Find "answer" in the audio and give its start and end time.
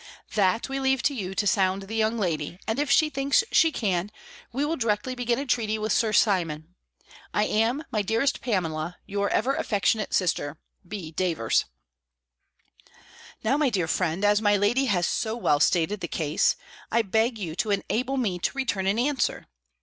18.97-19.45